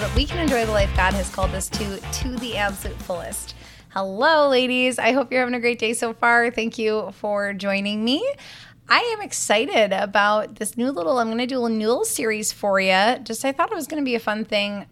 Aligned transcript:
that 0.00 0.16
we 0.16 0.24
can 0.24 0.38
enjoy 0.38 0.64
the 0.64 0.72
life 0.72 0.90
God 0.96 1.12
has 1.12 1.28
called 1.28 1.50
us 1.50 1.68
to 1.68 2.00
to 2.00 2.36
the 2.36 2.56
absolute 2.56 2.96
fullest. 3.02 3.54
Hello, 3.90 4.48
ladies. 4.48 4.98
I 4.98 5.12
hope 5.12 5.30
you're 5.30 5.40
having 5.40 5.54
a 5.54 5.60
great 5.60 5.78
day 5.78 5.92
so 5.92 6.14
far. 6.14 6.50
Thank 6.50 6.78
you 6.78 7.10
for 7.12 7.52
joining 7.52 8.02
me. 8.02 8.26
I 8.88 9.00
am 9.14 9.20
excited 9.20 9.92
about 9.92 10.54
this 10.54 10.78
new 10.78 10.90
little. 10.90 11.18
I'm 11.18 11.26
going 11.26 11.36
to 11.36 11.46
do 11.46 11.62
a 11.66 11.68
new 11.68 11.86
little 11.86 12.06
series 12.06 12.50
for 12.50 12.80
you. 12.80 13.18
Just 13.24 13.44
I 13.44 13.52
thought 13.52 13.70
it 13.70 13.74
was 13.74 13.86
going 13.86 14.02
to 14.02 14.04
be 14.04 14.14
a 14.14 14.20
fun 14.20 14.46
thing. 14.46 14.86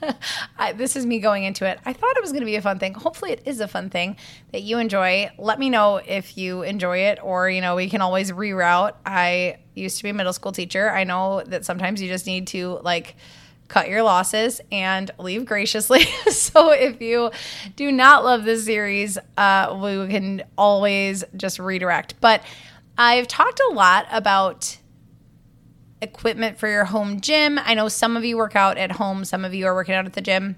I, 0.58 0.72
this 0.72 0.96
is 0.96 1.06
me 1.06 1.18
going 1.18 1.44
into 1.44 1.66
it. 1.66 1.78
I 1.86 1.94
thought 1.94 2.14
it 2.18 2.22
was 2.22 2.32
going 2.32 2.42
to 2.42 2.46
be 2.46 2.56
a 2.56 2.62
fun 2.62 2.78
thing. 2.78 2.92
Hopefully, 2.92 3.32
it 3.32 3.42
is 3.46 3.58
a 3.60 3.66
fun 3.66 3.88
thing 3.88 4.16
that 4.52 4.60
you 4.60 4.76
enjoy. 4.76 5.30
Let 5.38 5.60
me 5.60 5.70
know 5.70 5.96
if 5.96 6.36
you 6.36 6.60
enjoy 6.60 6.98
it, 6.98 7.20
or 7.22 7.48
you 7.48 7.62
know, 7.62 7.74
we 7.74 7.88
can 7.88 8.02
always 8.02 8.30
reroute. 8.30 8.92
I 9.06 9.60
used 9.74 9.96
to 9.96 10.02
be 10.02 10.10
a 10.10 10.14
middle 10.14 10.34
school 10.34 10.52
teacher. 10.52 10.90
I 10.90 11.04
know 11.04 11.42
that 11.46 11.64
sometimes 11.64 12.02
you 12.02 12.08
just 12.08 12.26
need 12.26 12.48
to 12.48 12.80
like 12.82 13.16
cut 13.72 13.88
your 13.88 14.02
losses 14.02 14.60
and 14.70 15.10
leave 15.18 15.46
graciously. 15.46 16.02
so 16.30 16.72
if 16.72 17.00
you 17.00 17.30
do 17.74 17.90
not 17.90 18.22
love 18.22 18.44
this 18.44 18.66
series, 18.66 19.16
uh, 19.38 19.78
we 19.82 20.08
can 20.08 20.42
always 20.58 21.24
just 21.34 21.58
redirect. 21.58 22.20
But 22.20 22.42
I've 22.98 23.26
talked 23.26 23.60
a 23.60 23.72
lot 23.72 24.06
about 24.12 24.76
equipment 26.02 26.58
for 26.58 26.68
your 26.68 26.84
home 26.84 27.22
gym. 27.22 27.58
I 27.58 27.72
know 27.72 27.88
some 27.88 28.14
of 28.14 28.26
you 28.26 28.36
work 28.36 28.56
out 28.56 28.76
at 28.76 28.92
home, 28.92 29.24
some 29.24 29.42
of 29.42 29.54
you 29.54 29.64
are 29.64 29.74
working 29.74 29.94
out 29.94 30.04
at 30.04 30.12
the 30.12 30.20
gym. 30.20 30.56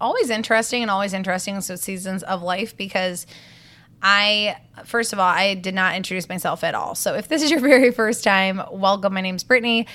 Always 0.00 0.28
interesting 0.28 0.82
and 0.82 0.90
always 0.90 1.12
interesting 1.12 1.60
so 1.60 1.76
seasons 1.76 2.24
of 2.24 2.42
life 2.42 2.76
because 2.76 3.26
I 4.02 4.56
first 4.84 5.12
of 5.12 5.20
all, 5.20 5.28
I 5.28 5.54
did 5.54 5.74
not 5.74 5.94
introduce 5.94 6.28
myself 6.28 6.64
at 6.64 6.74
all. 6.74 6.96
So 6.96 7.14
if 7.14 7.28
this 7.28 7.42
is 7.42 7.50
your 7.52 7.60
very 7.60 7.92
first 7.92 8.24
time, 8.24 8.60
welcome. 8.72 9.14
My 9.14 9.20
name's 9.20 9.44
Brittany. 9.44 9.86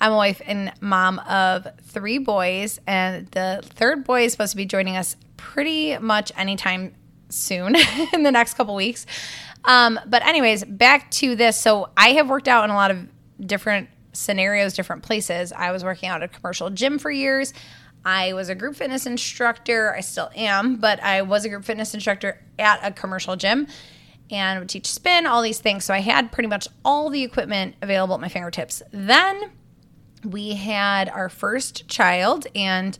I'm 0.00 0.12
a 0.12 0.16
wife 0.16 0.42
and 0.44 0.72
mom 0.80 1.18
of 1.20 1.66
three 1.82 2.18
boys, 2.18 2.80
and 2.86 3.26
the 3.28 3.60
third 3.62 4.04
boy 4.04 4.24
is 4.24 4.32
supposed 4.32 4.52
to 4.52 4.56
be 4.56 4.66
joining 4.66 4.96
us 4.96 5.16
pretty 5.36 5.96
much 5.98 6.32
anytime 6.36 6.94
soon 7.28 7.76
in 8.12 8.22
the 8.22 8.32
next 8.32 8.54
couple 8.54 8.74
weeks. 8.74 9.06
Um, 9.64 9.98
but 10.06 10.24
anyways, 10.24 10.64
back 10.64 11.10
to 11.12 11.34
this. 11.34 11.60
So 11.60 11.90
I 11.96 12.10
have 12.10 12.28
worked 12.28 12.48
out 12.48 12.64
in 12.64 12.70
a 12.70 12.74
lot 12.74 12.90
of 12.90 13.08
different 13.40 13.88
scenarios, 14.12 14.74
different 14.74 15.02
places. 15.02 15.52
I 15.52 15.72
was 15.72 15.84
working 15.84 16.08
out 16.08 16.22
at 16.22 16.30
a 16.30 16.32
commercial 16.32 16.70
gym 16.70 16.98
for 16.98 17.10
years. 17.10 17.52
I 18.04 18.34
was 18.34 18.48
a 18.48 18.54
group 18.54 18.76
fitness 18.76 19.06
instructor. 19.06 19.92
I 19.94 20.00
still 20.00 20.30
am, 20.36 20.76
but 20.76 21.02
I 21.02 21.22
was 21.22 21.44
a 21.44 21.48
group 21.48 21.64
fitness 21.64 21.92
instructor 21.92 22.40
at 22.58 22.80
a 22.82 22.92
commercial 22.92 23.34
gym 23.34 23.66
and 24.30 24.60
would 24.60 24.68
teach 24.68 24.86
spin, 24.86 25.26
all 25.26 25.42
these 25.42 25.58
things. 25.58 25.84
So 25.84 25.92
I 25.92 26.00
had 26.00 26.32
pretty 26.32 26.48
much 26.48 26.68
all 26.84 27.10
the 27.10 27.22
equipment 27.22 27.74
available 27.82 28.14
at 28.14 28.20
my 28.20 28.28
fingertips. 28.28 28.82
Then 28.92 29.50
we 30.24 30.54
had 30.54 31.08
our 31.08 31.28
first 31.28 31.88
child 31.88 32.46
and 32.54 32.98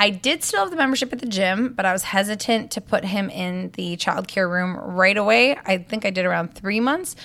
I 0.00 0.08
did 0.08 0.42
still 0.42 0.60
have 0.60 0.70
the 0.70 0.76
membership 0.76 1.12
at 1.12 1.18
the 1.18 1.26
gym, 1.26 1.74
but 1.74 1.84
I 1.84 1.92
was 1.92 2.04
hesitant 2.04 2.70
to 2.70 2.80
put 2.80 3.04
him 3.04 3.28
in 3.28 3.70
the 3.72 3.98
childcare 3.98 4.50
room 4.50 4.74
right 4.74 5.16
away. 5.16 5.58
I 5.66 5.76
think 5.76 6.06
I 6.06 6.10
did 6.10 6.24
around 6.24 6.54
three 6.54 6.80
months, 6.80 7.16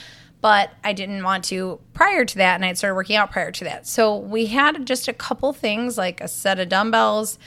but 0.41 0.71
I 0.83 0.91
didn't 0.91 1.23
want 1.23 1.45
to 1.45 1.79
prior 1.93 2.25
to 2.25 2.35
that, 2.35 2.55
and 2.55 2.65
I 2.65 2.67
had 2.67 2.77
started 2.77 2.95
working 2.95 3.15
out 3.15 3.31
prior 3.31 3.49
to 3.51 3.63
that. 3.63 3.87
So 3.87 4.17
we 4.17 4.47
had 4.47 4.85
just 4.85 5.07
a 5.07 5.13
couple 5.13 5.53
things 5.53 5.97
like 5.97 6.19
a 6.19 6.27
set 6.27 6.59
of 6.59 6.67
dumbbells 6.67 7.39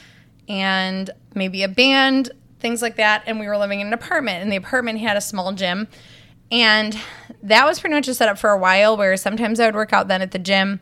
and 0.49 1.11
maybe 1.35 1.63
a 1.63 1.69
band, 1.69 2.31
things 2.59 2.81
like 2.81 2.97
that. 2.97 3.23
And 3.27 3.39
we 3.39 3.47
were 3.47 3.59
living 3.59 3.81
in 3.81 3.89
an 3.89 3.93
apartment, 3.93 4.43
and 4.43 4.51
the 4.51 4.57
apartment 4.57 4.99
had 5.01 5.19
a 5.19 5.21
small 5.21 5.53
gym. 5.53 5.89
And 6.51 6.99
that 7.43 7.67
was 7.67 7.79
pretty 7.81 7.95
much 7.95 8.09
a 8.09 8.15
setup 8.15 8.39
for 8.39 8.49
a 8.49 8.59
while 8.59 8.97
where 8.97 9.15
sometimes 9.19 9.61
I 9.61 9.67
would 9.67 9.75
work 9.75 9.93
out 9.93 10.09
then 10.09 10.23
at 10.23 10.31
the 10.31 10.39
gym 10.39 10.81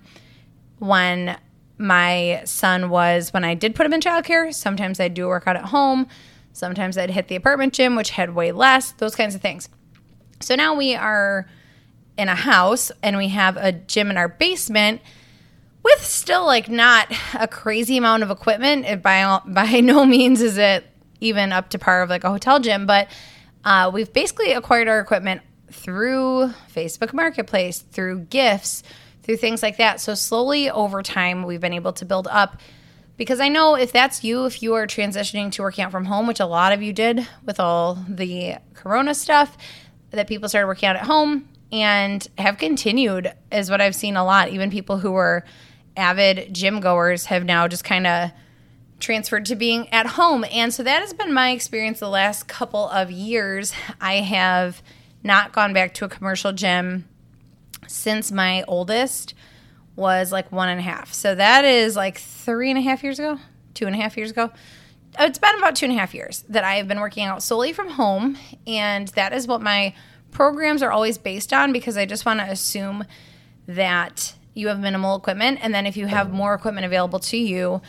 when 0.79 1.39
my 1.79 2.43
son 2.45 2.89
was 2.91 3.33
when 3.33 3.45
I 3.45 3.55
did 3.55 3.75
put 3.75 3.87
him 3.87 3.93
in 3.93 4.01
childcare. 4.01 4.53
Sometimes 4.53 4.99
I'd 4.99 5.15
do 5.15 5.27
a 5.27 5.29
workout 5.29 5.57
at 5.57 5.67
home. 5.67 6.07
Sometimes 6.53 6.97
I'd 6.97 7.11
hit 7.11 7.29
the 7.29 7.37
apartment 7.37 7.75
gym, 7.75 7.97
which 7.97 8.11
had 8.11 8.35
way 8.35 8.53
less, 8.53 8.93
those 8.93 9.15
kinds 9.15 9.35
of 9.35 9.43
things. 9.43 9.69
So 10.41 10.55
now 10.55 10.75
we 10.75 10.95
are 10.95 11.47
in 12.17 12.29
a 12.29 12.35
house 12.35 12.91
and 13.03 13.17
we 13.17 13.29
have 13.29 13.57
a 13.57 13.73
gym 13.73 14.11
in 14.11 14.17
our 14.17 14.29
basement 14.29 15.03
with 15.83 16.05
still 16.05 16.45
like 16.47 16.69
not 16.69 17.13
a 17.39 17.47
crazy 17.47 17.97
amount 17.97 18.23
of 18.23 18.31
equipment. 18.31 18.87
It 18.87 19.03
by 19.03 19.41
by 19.47 19.81
no 19.81 20.05
means 20.05 20.41
is 20.41 20.59
it 20.59 20.85
even 21.21 21.53
up 21.53 21.71
to 21.71 21.79
par 21.79 22.03
of 22.03 22.11
like 22.11 22.25
a 22.25 22.31
hotel 22.31 22.59
gym, 22.59 22.87
but 22.87 23.09
uh, 23.65 23.91
we've 23.93 24.13
basically 24.13 24.53
acquired 24.53 24.89
our 24.89 25.01
equipment 25.01 25.43
through 25.71 26.51
Facebook 26.73 27.13
Marketplace, 27.13 27.81
through 27.81 28.21
gifts, 28.21 28.83
through 29.27 29.37
things 29.37 29.61
like 29.61 29.79
that. 29.79 30.01
So 30.01 30.15
slowly 30.15 30.71
over 30.71 31.03
time, 31.03 31.43
we've 31.43 31.61
been 31.61 31.73
able 31.73 31.93
to 31.95 32.05
build 32.05 32.29
up. 32.29 32.61
Because 33.17 33.41
I 33.41 33.49
know 33.49 33.75
if 33.75 33.91
that's 33.91 34.23
you, 34.23 34.45
if 34.45 34.63
you 34.63 34.75
are 34.75 34.87
transitioning 34.87 35.51
to 35.53 35.63
working 35.63 35.83
out 35.83 35.91
from 35.91 36.05
home, 36.05 36.29
which 36.29 36.39
a 36.39 36.47
lot 36.47 36.73
of 36.73 36.81
you 36.81 36.93
did 36.93 37.27
with 37.45 37.59
all 37.59 37.95
the 38.09 38.57
corona 38.75 39.15
stuff, 39.15 39.57
that 40.11 40.29
people 40.29 40.49
started 40.49 40.69
working 40.69 40.89
out 40.89 40.95
at 40.95 41.07
home 41.07 41.49
and 41.73 42.29
have 42.39 42.57
continued, 42.57 43.33
is 43.51 43.69
what 43.69 43.81
I've 43.81 43.97
seen 43.97 44.17
a 44.17 44.25
lot. 44.25 44.51
Even 44.51 44.71
people 44.71 44.99
who 44.99 45.11
were 45.11 45.45
avid 45.97 46.55
gym 46.55 46.79
goers 46.79 47.25
have 47.25 47.45
now 47.45 47.67
just 47.67 47.83
kind 47.83 48.07
of 48.07 48.31
transferred 49.01 49.47
to 49.47 49.57
being 49.57 49.89
at 49.89 50.07
home. 50.07 50.45
And 50.53 50.73
so 50.73 50.85
that 50.85 51.01
has 51.01 51.13
been 51.13 51.35
my 51.35 51.51
experience 51.51 51.99
the 51.99 52.09
last 52.09 52.47
couple 52.47 52.89
of 52.89 53.11
years. 53.11 53.73
I 54.01 54.17
have 54.17 54.83
not 55.25 55.53
gone 55.53 55.73
back 55.73 55.95
to 55.95 56.05
a 56.05 56.09
commercial 56.09 56.53
gym 56.53 57.09
since 57.87 58.31
my 58.33 58.63
oldest 58.65 59.35
was 59.95 60.31
like 60.31 60.53
one 60.53 60.69
and 60.69 60.79
a 60.79 60.83
half. 60.83 61.13
So 61.13 61.35
that 61.35 61.65
is 61.65 61.97
like 61.97 62.19
three 62.19 62.71
and 62.71 62.79
a 62.79 62.83
half 62.83 63.03
years 63.03 63.19
ago, 63.19 63.39
two 63.75 63.87
and 63.87 63.97
a 63.97 63.99
half 63.99 64.17
years 64.17 64.31
ago. 64.31 64.51
Uh, 65.19 65.25
it's 65.25 65.39
been 65.39 65.55
about 65.57 65.77
two 65.77 65.87
and 65.87 65.95
a 65.95 65.99
half 65.99 66.15
years 66.15 66.45
that 66.49 66.65
I 66.65 66.75
have 66.75 66.87
been 66.87 67.01
working 67.01 67.25
out 67.25 67.43
solely 67.43 67.73
from 67.73 67.91
home. 67.91 68.37
And 68.67 69.09
that 69.09 69.33
is 69.33 69.47
what 69.47 69.63
my 69.63 69.95
programs 70.31 70.83
are 70.83 70.91
always 70.91 71.17
based 71.17 71.53
on 71.53 71.73
because 71.73 71.97
I 71.97 72.05
just 72.05 72.27
want 72.27 72.41
to 72.41 72.47
assume 72.47 73.05
that 73.67 74.35
you 74.53 74.69
have 74.69 74.81
minimal 74.81 75.17
equipment. 75.17 75.59
And 75.63 75.75
then 75.75 75.87
if 75.87 75.97
you 75.97 76.07
have 76.07 76.33
more 76.33 76.55
equipment 76.55 76.85
available 76.85 77.19
to 77.21 77.37
you, 77.37 77.81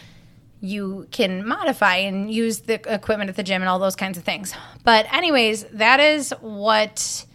you 0.60 1.08
can 1.12 1.46
modify 1.48 1.98
and 1.98 2.32
use 2.32 2.62
the 2.62 2.76
equipment 2.92 3.30
at 3.30 3.36
the 3.36 3.44
gym 3.44 3.62
and 3.62 3.70
all 3.70 3.80
those 3.80 3.96
kinds 3.96 4.18
of 4.18 4.24
things. 4.24 4.54
But, 4.84 5.12
anyways, 5.14 5.66
that 5.66 6.00
is 6.00 6.32
what 6.42 7.26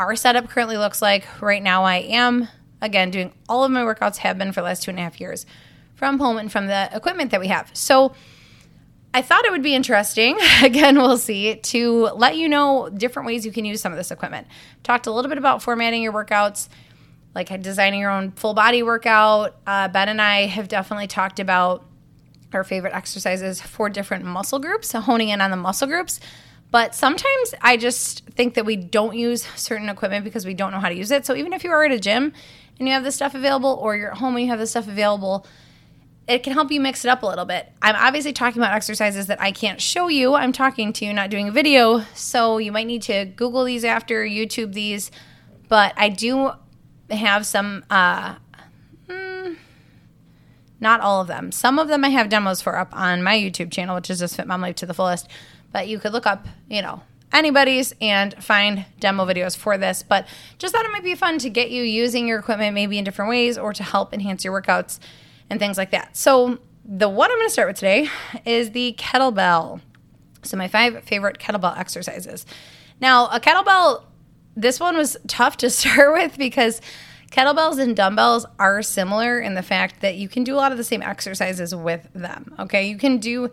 our 0.00 0.16
setup 0.16 0.48
currently 0.48 0.78
looks 0.78 1.02
like. 1.02 1.42
Right 1.42 1.62
now, 1.62 1.84
I 1.84 1.96
am, 1.96 2.48
again, 2.80 3.10
doing 3.10 3.34
all 3.48 3.64
of 3.64 3.70
my 3.70 3.82
workouts 3.82 4.16
have 4.16 4.38
been 4.38 4.50
for 4.50 4.62
the 4.62 4.64
last 4.64 4.82
two 4.82 4.90
and 4.90 4.98
a 4.98 5.02
half 5.02 5.20
years 5.20 5.44
from 5.94 6.18
home 6.18 6.38
and 6.38 6.50
from 6.50 6.66
the 6.66 6.88
equipment 6.92 7.30
that 7.32 7.40
we 7.40 7.48
have. 7.48 7.70
So, 7.74 8.14
I 9.12 9.22
thought 9.22 9.44
it 9.44 9.50
would 9.50 9.62
be 9.62 9.74
interesting, 9.74 10.38
again, 10.62 10.96
we'll 10.96 11.18
see, 11.18 11.56
to 11.56 12.04
let 12.14 12.36
you 12.36 12.48
know 12.48 12.88
different 12.88 13.26
ways 13.26 13.44
you 13.44 13.52
can 13.52 13.64
use 13.64 13.80
some 13.80 13.92
of 13.92 13.98
this 13.98 14.10
equipment. 14.10 14.46
Talked 14.84 15.06
a 15.06 15.12
little 15.12 15.28
bit 15.28 15.36
about 15.36 15.62
formatting 15.62 16.02
your 16.02 16.12
workouts, 16.12 16.68
like 17.34 17.48
designing 17.60 18.00
your 18.00 18.10
own 18.10 18.30
full 18.32 18.54
body 18.54 18.82
workout. 18.82 19.56
Uh, 19.66 19.88
ben 19.88 20.08
and 20.08 20.22
I 20.22 20.46
have 20.46 20.68
definitely 20.68 21.08
talked 21.08 21.40
about 21.40 21.84
our 22.54 22.64
favorite 22.64 22.94
exercises 22.94 23.60
for 23.60 23.90
different 23.90 24.24
muscle 24.24 24.60
groups, 24.60 24.88
so 24.88 25.00
honing 25.00 25.28
in 25.28 25.42
on 25.42 25.50
the 25.50 25.56
muscle 25.56 25.88
groups. 25.88 26.20
But 26.70 26.94
sometimes 26.94 27.54
I 27.60 27.76
just 27.76 28.24
think 28.26 28.54
that 28.54 28.64
we 28.64 28.76
don't 28.76 29.16
use 29.16 29.46
certain 29.56 29.88
equipment 29.88 30.24
because 30.24 30.46
we 30.46 30.54
don't 30.54 30.70
know 30.70 30.78
how 30.78 30.88
to 30.88 30.94
use 30.94 31.10
it. 31.10 31.26
So 31.26 31.34
even 31.34 31.52
if 31.52 31.64
you 31.64 31.70
are 31.70 31.84
at 31.84 31.90
a 31.90 31.98
gym 31.98 32.32
and 32.78 32.88
you 32.88 32.94
have 32.94 33.02
this 33.02 33.16
stuff 33.16 33.34
available, 33.34 33.78
or 33.82 33.96
you're 33.96 34.12
at 34.12 34.18
home 34.18 34.36
and 34.36 34.44
you 34.44 34.50
have 34.50 34.58
this 34.58 34.70
stuff 34.70 34.86
available, 34.86 35.46
it 36.28 36.44
can 36.44 36.52
help 36.52 36.70
you 36.70 36.80
mix 36.80 37.04
it 37.04 37.08
up 37.08 37.24
a 37.24 37.26
little 37.26 37.44
bit. 37.44 37.72
I'm 37.82 37.96
obviously 37.96 38.32
talking 38.32 38.62
about 38.62 38.72
exercises 38.72 39.26
that 39.26 39.40
I 39.40 39.50
can't 39.50 39.80
show 39.80 40.06
you. 40.06 40.34
I'm 40.34 40.52
talking 40.52 40.92
to 40.92 41.04
you, 41.04 41.12
not 41.12 41.28
doing 41.28 41.48
a 41.48 41.52
video. 41.52 42.04
So 42.14 42.58
you 42.58 42.70
might 42.70 42.86
need 42.86 43.02
to 43.02 43.24
Google 43.24 43.64
these 43.64 43.84
after, 43.84 44.24
YouTube 44.24 44.72
these. 44.72 45.10
But 45.68 45.92
I 45.96 46.08
do 46.08 46.52
have 47.10 47.46
some, 47.46 47.84
uh, 47.90 48.36
hmm, 49.08 49.54
not 50.78 51.00
all 51.00 51.20
of 51.20 51.26
them. 51.26 51.50
Some 51.50 51.80
of 51.80 51.88
them 51.88 52.04
I 52.04 52.10
have 52.10 52.28
demos 52.28 52.62
for 52.62 52.78
up 52.78 52.94
on 52.94 53.24
my 53.24 53.36
YouTube 53.36 53.72
channel, 53.72 53.96
which 53.96 54.08
is 54.08 54.20
just 54.20 54.36
Fit 54.36 54.46
Mom 54.46 54.60
Life 54.60 54.76
to 54.76 54.86
the 54.86 54.94
fullest. 54.94 55.28
But 55.72 55.88
you 55.88 55.98
could 55.98 56.12
look 56.12 56.26
up, 56.26 56.46
you 56.68 56.82
know, 56.82 57.02
anybody's 57.32 57.94
and 58.00 58.34
find 58.42 58.84
demo 58.98 59.24
videos 59.24 59.56
for 59.56 59.78
this. 59.78 60.02
But 60.02 60.26
just 60.58 60.74
thought 60.74 60.84
it 60.84 60.90
might 60.90 61.04
be 61.04 61.14
fun 61.14 61.38
to 61.38 61.50
get 61.50 61.70
you 61.70 61.82
using 61.82 62.26
your 62.26 62.38
equipment 62.38 62.74
maybe 62.74 62.98
in 62.98 63.04
different 63.04 63.28
ways 63.28 63.56
or 63.56 63.72
to 63.72 63.82
help 63.82 64.12
enhance 64.12 64.44
your 64.44 64.60
workouts 64.60 64.98
and 65.48 65.58
things 65.58 65.78
like 65.78 65.90
that. 65.90 66.16
So, 66.16 66.58
the 66.84 67.08
one 67.08 67.30
I'm 67.30 67.36
going 67.36 67.46
to 67.46 67.52
start 67.52 67.68
with 67.68 67.76
today 67.76 68.08
is 68.44 68.72
the 68.72 68.94
kettlebell. 68.98 69.80
So, 70.42 70.56
my 70.56 70.68
five 70.68 71.04
favorite 71.04 71.38
kettlebell 71.38 71.76
exercises. 71.78 72.46
Now, 73.00 73.26
a 73.28 73.38
kettlebell, 73.38 74.04
this 74.56 74.80
one 74.80 74.96
was 74.96 75.16
tough 75.26 75.56
to 75.58 75.70
start 75.70 76.12
with 76.12 76.38
because 76.38 76.80
kettlebells 77.30 77.78
and 77.78 77.94
dumbbells 77.94 78.44
are 78.58 78.82
similar 78.82 79.38
in 79.38 79.54
the 79.54 79.62
fact 79.62 80.00
that 80.00 80.16
you 80.16 80.28
can 80.28 80.42
do 80.42 80.54
a 80.54 80.58
lot 80.58 80.72
of 80.72 80.78
the 80.78 80.84
same 80.84 81.02
exercises 81.02 81.74
with 81.74 82.08
them. 82.12 82.54
Okay, 82.58 82.88
you 82.88 82.96
can 82.96 83.18
do 83.18 83.50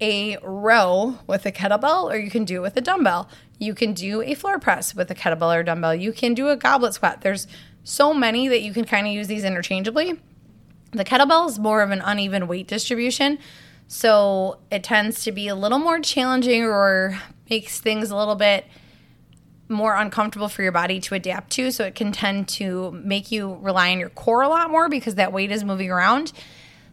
a 0.00 0.38
row 0.42 1.18
with 1.26 1.44
a 1.46 1.52
kettlebell 1.52 2.04
or 2.12 2.16
you 2.16 2.30
can 2.30 2.44
do 2.44 2.56
it 2.56 2.60
with 2.60 2.76
a 2.76 2.80
dumbbell. 2.80 3.28
You 3.58 3.74
can 3.74 3.92
do 3.92 4.22
a 4.22 4.34
floor 4.34 4.58
press 4.58 4.94
with 4.94 5.10
a 5.10 5.14
kettlebell 5.14 5.56
or 5.56 5.62
dumbbell. 5.62 5.94
You 5.94 6.12
can 6.12 6.34
do 6.34 6.48
a 6.48 6.56
goblet 6.56 6.94
squat. 6.94 7.22
There's 7.22 7.46
so 7.84 8.14
many 8.14 8.48
that 8.48 8.62
you 8.62 8.72
can 8.72 8.84
kind 8.84 9.06
of 9.06 9.12
use 9.12 9.26
these 9.26 9.44
interchangeably. 9.44 10.20
The 10.92 11.04
kettlebell 11.04 11.48
is 11.48 11.58
more 11.58 11.82
of 11.82 11.90
an 11.90 12.00
uneven 12.00 12.46
weight 12.46 12.68
distribution. 12.68 13.38
So 13.88 14.58
it 14.70 14.84
tends 14.84 15.24
to 15.24 15.32
be 15.32 15.48
a 15.48 15.54
little 15.54 15.78
more 15.78 15.98
challenging 16.00 16.64
or 16.64 17.18
makes 17.50 17.80
things 17.80 18.10
a 18.10 18.16
little 18.16 18.34
bit 18.34 18.66
more 19.68 19.94
uncomfortable 19.94 20.48
for 20.48 20.62
your 20.62 20.72
body 20.72 21.00
to 21.00 21.14
adapt 21.14 21.50
to. 21.52 21.70
So 21.70 21.84
it 21.84 21.94
can 21.94 22.12
tend 22.12 22.48
to 22.50 22.92
make 22.92 23.32
you 23.32 23.58
rely 23.60 23.90
on 23.92 23.98
your 23.98 24.10
core 24.10 24.42
a 24.42 24.48
lot 24.48 24.70
more 24.70 24.88
because 24.88 25.16
that 25.16 25.32
weight 25.32 25.50
is 25.50 25.64
moving 25.64 25.90
around. 25.90 26.32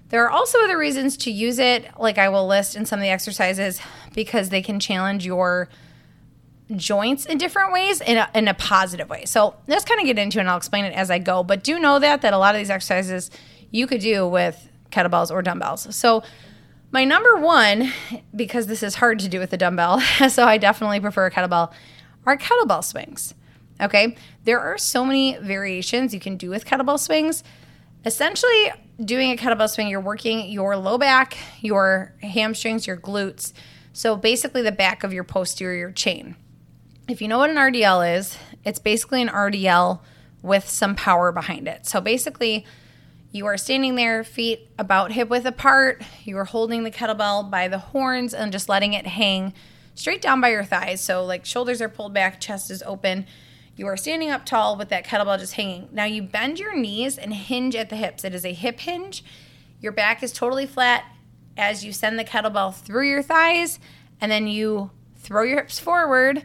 There 0.09 0.23
are 0.23 0.29
also 0.29 0.59
other 0.63 0.77
reasons 0.77 1.17
to 1.17 1.31
use 1.31 1.59
it, 1.59 1.89
like 1.97 2.17
I 2.17 2.29
will 2.29 2.47
list 2.47 2.75
in 2.75 2.85
some 2.85 2.99
of 2.99 3.03
the 3.03 3.09
exercises, 3.09 3.81
because 4.13 4.49
they 4.49 4.61
can 4.61 4.79
challenge 4.79 5.25
your 5.25 5.67
joints 6.75 7.25
in 7.25 7.37
different 7.37 7.71
ways 7.71 8.01
in 8.01 8.17
a, 8.17 8.29
in 8.33 8.47
a 8.47 8.53
positive 8.53 9.09
way. 9.09 9.25
So 9.25 9.55
let's 9.67 9.85
kind 9.85 9.99
of 9.99 10.05
get 10.05 10.17
into 10.17 10.39
it 10.39 10.41
and 10.41 10.49
I'll 10.49 10.57
explain 10.57 10.85
it 10.85 10.93
as 10.93 11.11
I 11.11 11.19
go. 11.19 11.43
But 11.43 11.63
do 11.63 11.79
know 11.79 11.99
that 11.99 12.21
that 12.21 12.33
a 12.33 12.37
lot 12.37 12.55
of 12.55 12.59
these 12.59 12.69
exercises 12.69 13.29
you 13.71 13.87
could 13.87 14.01
do 14.01 14.27
with 14.27 14.69
kettlebells 14.91 15.31
or 15.31 15.41
dumbbells. 15.41 15.93
So 15.95 16.23
my 16.91 17.03
number 17.03 17.37
one, 17.37 17.91
because 18.35 18.67
this 18.67 18.81
is 18.81 18.95
hard 18.95 19.19
to 19.19 19.27
do 19.27 19.39
with 19.39 19.51
a 19.53 19.57
dumbbell, 19.57 19.99
so 20.29 20.45
I 20.45 20.57
definitely 20.57 20.99
prefer 20.99 21.27
a 21.27 21.31
kettlebell, 21.31 21.71
are 22.25 22.37
kettlebell 22.37 22.83
swings. 22.83 23.33
Okay, 23.81 24.15
there 24.45 24.59
are 24.59 24.77
so 24.77 25.03
many 25.03 25.37
variations 25.37 26.13
you 26.13 26.19
can 26.19 26.37
do 26.37 26.49
with 26.49 26.65
kettlebell 26.65 26.97
swings. 26.97 27.43
Essentially, 28.05 28.71
doing 29.03 29.31
a 29.31 29.35
kettlebell 29.35 29.69
swing, 29.69 29.87
you're 29.87 29.99
working 29.99 30.49
your 30.49 30.77
low 30.77 30.97
back, 30.97 31.37
your 31.61 32.13
hamstrings, 32.21 32.87
your 32.87 32.97
glutes. 32.97 33.53
So 33.93 34.15
basically, 34.15 34.61
the 34.61 34.71
back 34.71 35.03
of 35.03 35.13
your 35.13 35.23
posterior 35.23 35.91
chain. 35.91 36.35
If 37.07 37.21
you 37.21 37.27
know 37.27 37.39
what 37.39 37.49
an 37.49 37.57
RDL 37.57 38.17
is, 38.17 38.37
it's 38.63 38.79
basically 38.79 39.21
an 39.21 39.29
RDL 39.29 39.99
with 40.41 40.67
some 40.69 40.95
power 40.95 41.31
behind 41.31 41.67
it. 41.67 41.85
So 41.85 42.01
basically, 42.01 42.65
you 43.31 43.45
are 43.47 43.57
standing 43.57 43.95
there, 43.95 44.23
feet 44.23 44.69
about 44.79 45.11
hip 45.11 45.29
width 45.29 45.45
apart. 45.45 46.01
You 46.23 46.37
are 46.37 46.45
holding 46.45 46.83
the 46.83 46.91
kettlebell 46.91 47.49
by 47.49 47.67
the 47.67 47.77
horns 47.77 48.33
and 48.33 48.51
just 48.51 48.69
letting 48.69 48.93
it 48.93 49.05
hang 49.05 49.53
straight 49.93 50.21
down 50.21 50.41
by 50.41 50.49
your 50.49 50.63
thighs. 50.63 51.01
So, 51.01 51.23
like, 51.25 51.45
shoulders 51.45 51.81
are 51.81 51.89
pulled 51.89 52.13
back, 52.13 52.39
chest 52.39 52.71
is 52.71 52.83
open. 52.83 53.25
You 53.75 53.87
are 53.87 53.97
standing 53.97 54.29
up 54.29 54.45
tall 54.45 54.77
with 54.77 54.89
that 54.89 55.05
kettlebell 55.05 55.39
just 55.39 55.53
hanging. 55.53 55.89
Now, 55.91 56.05
you 56.05 56.21
bend 56.21 56.59
your 56.59 56.75
knees 56.75 57.17
and 57.17 57.33
hinge 57.33 57.75
at 57.75 57.89
the 57.89 57.95
hips. 57.95 58.23
It 58.23 58.33
is 58.33 58.45
a 58.45 58.53
hip 58.53 58.79
hinge. 58.79 59.23
Your 59.81 59.91
back 59.91 60.23
is 60.23 60.31
totally 60.31 60.65
flat 60.65 61.03
as 61.57 61.83
you 61.83 61.91
send 61.91 62.17
the 62.17 62.23
kettlebell 62.23 62.73
through 62.73 63.09
your 63.09 63.21
thighs, 63.21 63.79
and 64.21 64.31
then 64.31 64.47
you 64.47 64.91
throw 65.17 65.43
your 65.43 65.57
hips 65.57 65.79
forward 65.79 66.43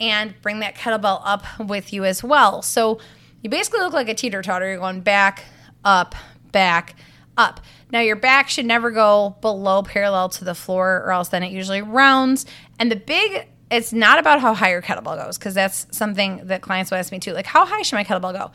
and 0.00 0.34
bring 0.42 0.58
that 0.60 0.74
kettlebell 0.74 1.20
up 1.24 1.44
with 1.60 1.92
you 1.92 2.04
as 2.04 2.24
well. 2.24 2.62
So, 2.62 2.98
you 3.42 3.50
basically 3.50 3.80
look 3.80 3.92
like 3.92 4.08
a 4.08 4.14
teeter 4.14 4.42
totter. 4.42 4.68
You're 4.68 4.78
going 4.78 5.00
back, 5.00 5.44
up, 5.84 6.14
back, 6.50 6.96
up. 7.36 7.60
Now, 7.90 8.00
your 8.00 8.16
back 8.16 8.48
should 8.48 8.66
never 8.66 8.90
go 8.90 9.36
below 9.40 9.82
parallel 9.82 10.28
to 10.30 10.44
the 10.44 10.54
floor, 10.54 11.02
or 11.04 11.12
else 11.12 11.28
then 11.28 11.42
it 11.42 11.52
usually 11.52 11.82
rounds. 11.82 12.46
And 12.78 12.90
the 12.90 12.96
big, 12.96 13.48
it's 13.72 13.92
not 13.92 14.18
about 14.18 14.40
how 14.40 14.54
high 14.54 14.70
your 14.70 14.82
kettlebell 14.82 15.24
goes, 15.24 15.38
because 15.38 15.54
that's 15.54 15.86
something 15.90 16.42
that 16.44 16.62
clients 16.62 16.90
will 16.90 16.98
ask 16.98 17.10
me 17.10 17.18
too. 17.18 17.32
Like, 17.32 17.46
how 17.46 17.64
high 17.66 17.82
should 17.82 17.96
my 17.96 18.04
kettlebell 18.04 18.32
go? 18.32 18.50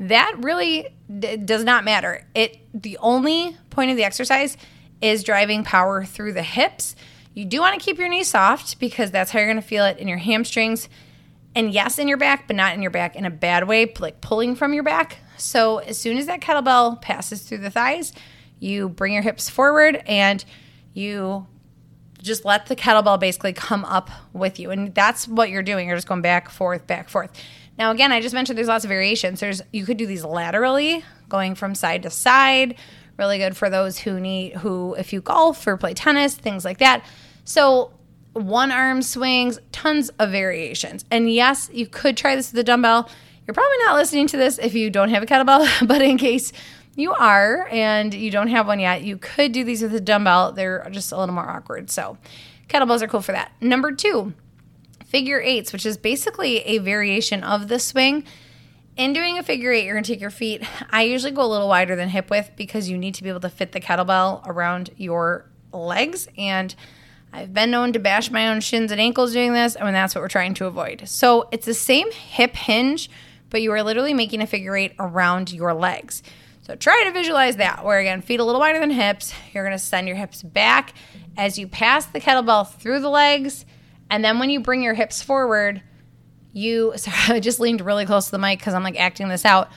That 0.00 0.34
really 0.38 0.88
d- 1.18 1.36
does 1.36 1.64
not 1.64 1.84
matter. 1.84 2.26
It 2.34 2.58
the 2.74 2.98
only 2.98 3.56
point 3.70 3.90
of 3.90 3.96
the 3.96 4.04
exercise 4.04 4.56
is 5.00 5.24
driving 5.24 5.64
power 5.64 6.04
through 6.04 6.32
the 6.32 6.42
hips. 6.42 6.96
You 7.34 7.44
do 7.44 7.60
want 7.60 7.78
to 7.78 7.84
keep 7.84 7.98
your 7.98 8.08
knees 8.08 8.28
soft 8.28 8.80
because 8.80 9.10
that's 9.10 9.30
how 9.30 9.38
you're 9.38 9.48
going 9.48 9.62
to 9.62 9.66
feel 9.66 9.84
it 9.84 9.98
in 9.98 10.08
your 10.08 10.18
hamstrings 10.18 10.88
and 11.54 11.72
yes, 11.72 11.98
in 11.98 12.08
your 12.08 12.16
back, 12.16 12.46
but 12.46 12.56
not 12.56 12.74
in 12.74 12.82
your 12.82 12.90
back 12.90 13.16
in 13.16 13.24
a 13.24 13.30
bad 13.30 13.66
way, 13.66 13.92
like 13.98 14.20
pulling 14.20 14.54
from 14.54 14.74
your 14.74 14.82
back. 14.82 15.18
So 15.36 15.78
as 15.78 15.98
soon 15.98 16.16
as 16.18 16.26
that 16.26 16.40
kettlebell 16.40 17.00
passes 17.00 17.42
through 17.42 17.58
the 17.58 17.70
thighs, 17.70 18.12
you 18.58 18.88
bring 18.88 19.12
your 19.12 19.22
hips 19.22 19.48
forward 19.48 20.02
and 20.06 20.44
you 20.94 21.46
just 22.28 22.44
let 22.44 22.66
the 22.66 22.76
kettlebell 22.76 23.18
basically 23.18 23.52
come 23.52 23.84
up 23.84 24.10
with 24.32 24.60
you. 24.60 24.70
And 24.70 24.94
that's 24.94 25.26
what 25.26 25.50
you're 25.50 25.62
doing. 25.62 25.88
You're 25.88 25.96
just 25.96 26.06
going 26.06 26.22
back, 26.22 26.48
forth, 26.48 26.86
back, 26.86 27.08
forth. 27.08 27.32
Now, 27.78 27.90
again, 27.90 28.12
I 28.12 28.20
just 28.20 28.34
mentioned 28.34 28.56
there's 28.56 28.68
lots 28.68 28.84
of 28.84 28.88
variations. 28.88 29.40
There's 29.40 29.62
you 29.72 29.84
could 29.84 29.96
do 29.96 30.06
these 30.06 30.24
laterally, 30.24 31.04
going 31.28 31.54
from 31.54 31.74
side 31.74 32.02
to 32.04 32.10
side. 32.10 32.76
Really 33.16 33.38
good 33.38 33.56
for 33.56 33.68
those 33.68 33.98
who 33.98 34.20
need 34.20 34.54
who 34.56 34.94
if 34.94 35.12
you 35.12 35.20
golf 35.20 35.66
or 35.66 35.76
play 35.76 35.94
tennis, 35.94 36.34
things 36.34 36.64
like 36.64 36.78
that. 36.78 37.04
So 37.44 37.92
one 38.32 38.70
arm 38.70 39.02
swings, 39.02 39.58
tons 39.72 40.10
of 40.18 40.30
variations. 40.30 41.04
And 41.10 41.30
yes, 41.30 41.70
you 41.72 41.86
could 41.86 42.16
try 42.16 42.36
this 42.36 42.52
with 42.52 42.60
a 42.60 42.64
dumbbell. 42.64 43.08
You're 43.46 43.54
probably 43.54 43.78
not 43.86 43.96
listening 43.96 44.26
to 44.28 44.36
this 44.36 44.58
if 44.58 44.74
you 44.74 44.90
don't 44.90 45.08
have 45.08 45.22
a 45.22 45.26
kettlebell, 45.26 45.66
but 45.88 46.02
in 46.02 46.18
case 46.18 46.52
you 46.98 47.12
are 47.12 47.68
and 47.70 48.12
you 48.12 48.30
don't 48.30 48.48
have 48.48 48.66
one 48.66 48.80
yet, 48.80 49.02
you 49.02 49.16
could 49.16 49.52
do 49.52 49.64
these 49.64 49.82
with 49.82 49.94
a 49.94 50.00
dumbbell. 50.00 50.52
They're 50.52 50.86
just 50.90 51.12
a 51.12 51.16
little 51.16 51.34
more 51.34 51.48
awkward. 51.48 51.90
So, 51.90 52.18
kettlebells 52.68 53.02
are 53.02 53.08
cool 53.08 53.22
for 53.22 53.32
that. 53.32 53.52
Number 53.60 53.92
two, 53.92 54.34
figure 55.06 55.40
eights, 55.40 55.72
which 55.72 55.86
is 55.86 55.96
basically 55.96 56.58
a 56.58 56.78
variation 56.78 57.42
of 57.42 57.68
the 57.68 57.78
swing. 57.78 58.24
In 58.96 59.12
doing 59.12 59.38
a 59.38 59.42
figure 59.42 59.70
eight, 59.70 59.84
you're 59.84 59.94
gonna 59.94 60.04
take 60.04 60.20
your 60.20 60.30
feet. 60.30 60.62
I 60.90 61.02
usually 61.02 61.32
go 61.32 61.42
a 61.42 61.46
little 61.46 61.68
wider 61.68 61.94
than 61.94 62.08
hip 62.08 62.30
width 62.30 62.50
because 62.56 62.90
you 62.90 62.98
need 62.98 63.14
to 63.14 63.22
be 63.22 63.28
able 63.28 63.40
to 63.40 63.48
fit 63.48 63.72
the 63.72 63.80
kettlebell 63.80 64.46
around 64.46 64.90
your 64.96 65.48
legs 65.72 66.28
and 66.36 66.74
I've 67.32 67.52
been 67.52 67.70
known 67.70 67.92
to 67.92 67.98
bash 67.98 68.30
my 68.30 68.48
own 68.48 68.60
shins 68.60 68.90
and 68.90 69.00
ankles 69.00 69.32
doing 69.32 69.52
this, 69.52 69.76
and 69.76 69.94
that's 69.94 70.14
what 70.14 70.22
we're 70.22 70.28
trying 70.28 70.54
to 70.54 70.66
avoid. 70.66 71.08
So 71.08 71.48
it's 71.52 71.66
the 71.66 71.74
same 71.74 72.10
hip 72.10 72.56
hinge, 72.56 73.10
but 73.50 73.60
you 73.60 73.72
are 73.72 73.82
literally 73.82 74.14
making 74.14 74.40
a 74.40 74.46
figure 74.46 74.76
eight 74.76 74.94
around 74.98 75.52
your 75.52 75.74
legs. 75.74 76.22
So 76.68 76.74
try 76.74 77.04
to 77.04 77.12
visualize 77.12 77.56
that, 77.56 77.82
where 77.82 77.98
again, 77.98 78.20
feet 78.20 78.40
a 78.40 78.44
little 78.44 78.60
wider 78.60 78.78
than 78.78 78.90
hips. 78.90 79.32
You're 79.54 79.64
gonna 79.64 79.78
send 79.78 80.06
your 80.06 80.18
hips 80.18 80.42
back 80.42 80.92
as 81.34 81.58
you 81.58 81.66
pass 81.66 82.04
the 82.04 82.20
kettlebell 82.20 82.70
through 82.70 83.00
the 83.00 83.08
legs, 83.08 83.64
and 84.10 84.22
then 84.22 84.38
when 84.38 84.50
you 84.50 84.60
bring 84.60 84.82
your 84.82 84.92
hips 84.92 85.22
forward, 85.22 85.80
you 86.52 86.92
sorry, 86.96 87.38
I 87.38 87.40
just 87.40 87.58
leaned 87.58 87.80
really 87.80 88.04
close 88.04 88.26
to 88.26 88.32
the 88.32 88.38
mic 88.38 88.58
because 88.58 88.74
I'm 88.74 88.82
like 88.82 89.00
acting 89.00 89.28
this 89.28 89.46
out. 89.46 89.70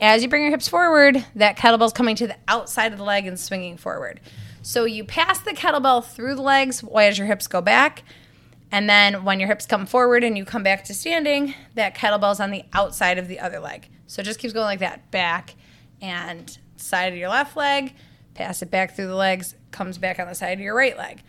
As 0.00 0.20
you 0.24 0.28
bring 0.28 0.42
your 0.42 0.50
hips 0.50 0.66
forward, 0.66 1.24
that 1.36 1.56
kettlebell's 1.56 1.92
coming 1.92 2.16
to 2.16 2.26
the 2.26 2.36
outside 2.48 2.90
of 2.90 2.98
the 2.98 3.04
leg 3.04 3.24
and 3.24 3.38
swinging 3.38 3.76
forward. 3.76 4.20
So 4.62 4.84
you 4.84 5.04
pass 5.04 5.38
the 5.38 5.52
kettlebell 5.52 6.04
through 6.04 6.34
the 6.34 6.42
legs 6.42 6.82
as 6.98 7.18
your 7.18 7.28
hips 7.28 7.46
go 7.46 7.60
back. 7.60 8.02
And 8.72 8.90
then 8.90 9.22
when 9.22 9.38
your 9.38 9.48
hips 9.48 9.64
come 9.64 9.86
forward 9.86 10.24
and 10.24 10.36
you 10.36 10.44
come 10.44 10.64
back 10.64 10.82
to 10.86 10.94
standing, 10.94 11.54
that 11.76 11.94
kettlebell's 11.94 12.40
on 12.40 12.50
the 12.50 12.64
outside 12.72 13.18
of 13.18 13.28
the 13.28 13.38
other 13.38 13.60
leg. 13.60 13.88
So 14.08 14.22
it 14.22 14.24
just 14.24 14.40
keeps 14.40 14.52
going 14.52 14.64
like 14.64 14.80
that 14.80 15.08
back 15.12 15.54
and 16.02 16.58
side 16.76 17.12
of 17.12 17.18
your 17.18 17.30
left 17.30 17.56
leg, 17.56 17.94
pass 18.34 18.60
it 18.60 18.70
back 18.70 18.94
through 18.94 19.06
the 19.06 19.14
legs, 19.14 19.54
comes 19.70 19.96
back 19.96 20.18
on 20.18 20.26
the 20.26 20.34
side 20.34 20.52
of 20.52 20.60
your 20.60 20.74
right 20.74 20.98
leg. 20.98 21.22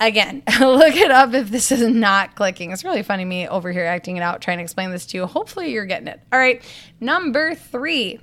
Again, 0.00 0.42
look 0.60 0.94
it 0.94 1.10
up 1.10 1.34
if 1.34 1.50
this 1.50 1.70
is 1.70 1.86
not 1.86 2.36
clicking. 2.36 2.70
It's 2.70 2.84
really 2.84 3.02
funny 3.02 3.24
me 3.24 3.48
over 3.48 3.72
here 3.72 3.84
acting 3.84 4.16
it 4.16 4.22
out, 4.22 4.40
trying 4.40 4.58
to 4.58 4.64
explain 4.64 4.90
this 4.90 5.04
to 5.06 5.18
you. 5.18 5.26
Hopefully, 5.26 5.72
you're 5.72 5.86
getting 5.86 6.08
it. 6.08 6.20
All 6.32 6.38
right, 6.38 6.62
number 7.00 7.54
three. 7.54 8.20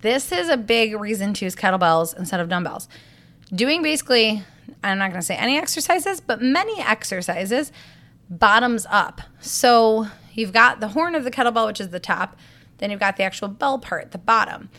This 0.00 0.30
is 0.30 0.48
a 0.48 0.56
big 0.56 0.94
reason 0.94 1.34
to 1.34 1.44
use 1.44 1.56
kettlebells 1.56 2.16
instead 2.16 2.38
of 2.38 2.48
dumbbells 2.48 2.88
doing 3.54 3.82
basically, 3.82 4.42
I'm 4.82 4.98
not 4.98 5.10
going 5.10 5.20
to 5.20 5.26
say 5.26 5.36
any 5.36 5.58
exercises, 5.58 6.20
but 6.20 6.42
many 6.42 6.80
exercises 6.80 7.72
bottoms 8.30 8.86
up. 8.90 9.20
So 9.40 10.06
you've 10.34 10.52
got 10.52 10.80
the 10.80 10.88
horn 10.88 11.14
of 11.14 11.24
the 11.24 11.30
kettlebell, 11.30 11.66
which 11.66 11.80
is 11.80 11.88
the 11.88 12.00
top, 12.00 12.36
then 12.78 12.90
you've 12.90 13.00
got 13.00 13.16
the 13.16 13.22
actual 13.22 13.48
bell 13.48 13.78
part, 13.78 14.04
at 14.04 14.12
the 14.12 14.18
bottom. 14.18 14.70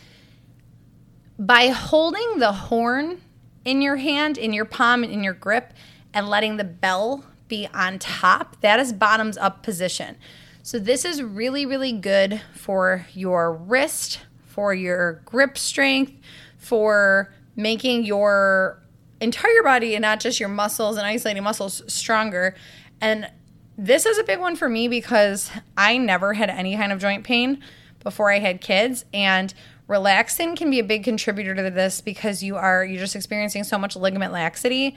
By 1.38 1.68
holding 1.68 2.38
the 2.38 2.52
horn 2.52 3.20
in 3.64 3.82
your 3.82 3.96
hand, 3.96 4.36
in 4.36 4.52
your 4.52 4.64
palm, 4.64 5.04
and 5.04 5.12
in 5.12 5.22
your 5.22 5.34
grip, 5.34 5.72
and 6.12 6.28
letting 6.28 6.56
the 6.56 6.64
bell 6.64 7.24
be 7.48 7.68
on 7.72 7.98
top, 7.98 8.60
that 8.60 8.80
is 8.80 8.92
bottoms 8.92 9.36
up 9.36 9.62
position. 9.62 10.16
So 10.62 10.78
this 10.78 11.04
is 11.04 11.22
really, 11.22 11.64
really 11.66 11.92
good 11.92 12.40
for 12.54 13.06
your 13.14 13.52
wrist, 13.52 14.20
for 14.46 14.74
your 14.74 15.22
grip 15.24 15.56
strength, 15.56 16.12
for 16.58 17.32
making 17.56 18.04
your 18.04 18.82
entire 19.20 19.62
body 19.62 19.94
and 19.94 20.02
not 20.02 20.20
just 20.20 20.40
your 20.40 20.48
muscles 20.48 20.96
and 20.96 21.06
isolating 21.06 21.42
muscles 21.42 21.82
stronger. 21.86 22.54
And 23.00 23.30
this 23.76 24.06
is 24.06 24.18
a 24.18 24.24
big 24.24 24.38
one 24.38 24.56
for 24.56 24.68
me 24.68 24.88
because 24.88 25.50
I 25.76 25.96
never 25.96 26.34
had 26.34 26.50
any 26.50 26.76
kind 26.76 26.92
of 26.92 26.98
joint 26.98 27.24
pain 27.24 27.62
before 28.02 28.30
I 28.30 28.38
had 28.38 28.60
kids 28.60 29.04
and 29.12 29.52
relaxin 29.88 30.56
can 30.56 30.70
be 30.70 30.78
a 30.78 30.84
big 30.84 31.04
contributor 31.04 31.54
to 31.54 31.70
this 31.70 32.00
because 32.00 32.42
you 32.42 32.56
are 32.56 32.84
you're 32.84 33.00
just 33.00 33.16
experiencing 33.16 33.64
so 33.64 33.78
much 33.78 33.96
ligament 33.96 34.32
laxity. 34.32 34.96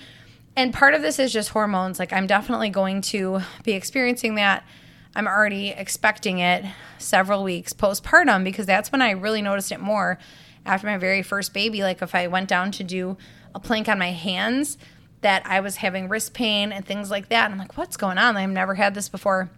And 0.55 0.73
part 0.73 0.93
of 0.93 1.01
this 1.01 1.17
is 1.17 1.33
just 1.33 1.49
hormones. 1.49 1.99
Like 1.99 2.13
I'm 2.13 2.27
definitely 2.27 2.69
going 2.69 3.01
to 3.01 3.41
be 3.63 3.73
experiencing 3.73 4.35
that. 4.35 4.63
I'm 5.15 5.27
already 5.27 5.69
expecting 5.69 6.39
it 6.39 6.65
several 6.97 7.43
weeks 7.43 7.73
postpartum 7.73 8.43
because 8.43 8.65
that's 8.65 8.91
when 8.91 9.01
I 9.01 9.11
really 9.11 9.41
noticed 9.41 9.71
it 9.71 9.79
more 9.79 10.19
after 10.65 10.87
my 10.87 10.97
very 10.97 11.21
first 11.21 11.53
baby, 11.53 11.83
like 11.83 12.01
if 12.01 12.15
I 12.15 12.27
went 12.27 12.47
down 12.47 12.71
to 12.71 12.83
do 12.83 13.17
a 13.53 13.59
plank 13.59 13.87
on 13.89 13.99
my 13.99 14.11
hands, 14.11 14.77
that 15.21 15.43
I 15.45 15.59
was 15.59 15.77
having 15.77 16.09
wrist 16.09 16.33
pain 16.33 16.71
and 16.71 16.85
things 16.85 17.09
like 17.09 17.29
that. 17.29 17.45
And 17.45 17.53
I'm 17.53 17.59
like, 17.59 17.77
what's 17.77 17.97
going 17.97 18.17
on? 18.17 18.37
I've 18.37 18.49
never 18.49 18.75
had 18.75 18.93
this 18.93 19.09
before. 19.09 19.49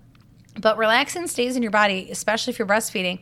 But 0.60 0.78
relaxin 0.78 1.28
stays 1.28 1.56
in 1.56 1.62
your 1.62 1.72
body, 1.72 2.10
especially 2.12 2.52
if 2.52 2.60
you're 2.60 2.68
breastfeeding, 2.68 3.20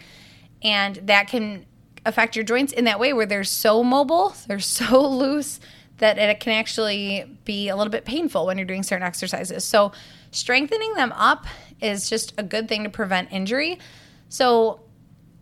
and 0.62 0.96
that 1.08 1.28
can 1.28 1.66
affect 2.06 2.36
your 2.36 2.46
joints 2.46 2.74
in 2.74 2.86
that 2.86 3.00
way 3.00 3.14
where 3.14 3.26
they're 3.26 3.44
so 3.44 3.84
mobile, 3.84 4.36
they're 4.48 4.60
so 4.60 5.08
loose 5.08 5.60
that 5.98 6.18
it 6.18 6.40
can 6.40 6.54
actually 6.54 7.26
be 7.46 7.70
a 7.70 7.76
little 7.76 7.92
bit 7.92 8.04
painful 8.06 8.46
when 8.46 8.58
you're 8.58 8.68
doing 8.68 8.84
certain 8.84 9.06
exercises. 9.06 9.64
So, 9.64 9.92
strengthening 10.32 10.94
them 10.96 11.12
up 11.14 11.46
is 11.82 12.10
just 12.10 12.34
a 12.38 12.44
good 12.44 12.68
thing 12.68 12.84
to 12.84 12.90
prevent 12.90 13.32
injury. 13.32 13.80
So, 14.30 14.82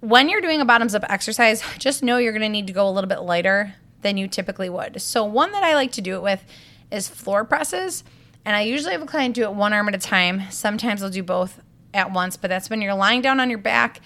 when 0.02 0.30
you're 0.30 0.42
doing 0.42 0.62
a 0.62 0.66
bottoms 0.66 0.94
up 0.94 1.04
exercise, 1.10 1.64
just 1.78 2.04
know 2.04 2.18
you're 2.18 2.34
going 2.34 2.42
to 2.42 2.50
need 2.50 2.68
to 2.68 2.74
go 2.74 2.88
a 2.88 2.92
little 2.92 3.08
bit 3.08 3.22
lighter 3.22 3.76
than 4.02 4.18
you 4.18 4.28
typically 4.28 4.70
would. 4.70 5.02
So, 5.02 5.24
one 5.24 5.52
that 5.54 5.64
I 5.64 5.76
like 5.76 5.94
to 5.94 6.02
do 6.02 6.16
it 6.16 6.22
with 6.22 6.44
is 6.92 7.08
floor 7.08 7.46
presses. 7.46 8.04
And 8.44 8.56
I 8.56 8.62
usually 8.62 8.94
have 8.94 9.02
a 9.02 9.06
client 9.06 9.36
do 9.36 9.44
it 9.44 9.54
one 9.54 9.72
arm 9.72 9.88
at 9.88 9.96
a 9.96 10.00
time. 10.00 10.50
Sometimes 10.50 11.04
I'll 11.04 11.10
do 11.10 11.24
both 11.24 11.60
at 11.94 12.12
once, 12.12 12.38
but 12.38 12.50
that's 12.50 12.70
when 12.70 12.82
you're 12.82 12.94
lying 12.94 13.22
down 13.22 13.40
on 13.40 13.50
your 13.50 13.60
back 13.60 14.02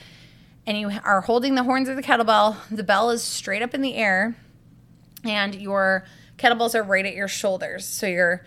and 0.68 0.78
you 0.78 0.92
are 1.04 1.22
holding 1.22 1.56
the 1.56 1.64
horns 1.64 1.88
of 1.90 1.96
the 1.96 2.04
kettlebell. 2.04 2.58
The 2.70 2.84
bell 2.84 3.12
is 3.12 3.22
straight 3.22 3.62
up 3.62 3.74
in 3.74 3.82
the 3.82 3.96
air, 3.96 4.36
and 5.24 5.54
your 5.56 6.06
kettlebells 6.38 6.76
are 6.76 6.84
right 6.84 7.06
at 7.06 7.14
your 7.14 7.28
shoulders. 7.28 7.86
So 7.86 8.08
you're 8.08 8.44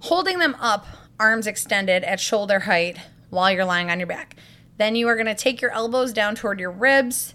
holding 0.00 0.38
them 0.38 0.54
up, 0.60 0.86
arms 1.18 1.46
extended 1.46 2.04
at 2.04 2.20
shoulder 2.20 2.60
height 2.60 2.98
while 3.30 3.50
you're 3.50 3.64
lying 3.64 3.90
on 3.90 3.98
your 3.98 4.06
back. 4.06 4.36
Then 4.76 4.94
you 4.94 5.08
are 5.08 5.14
going 5.14 5.26
to 5.26 5.34
take 5.34 5.60
your 5.62 5.70
elbows 5.70 6.12
down 6.12 6.34
toward 6.34 6.60
your 6.60 6.70
ribs 6.70 7.34